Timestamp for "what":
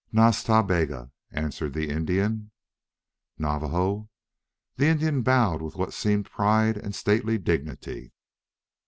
5.75-5.93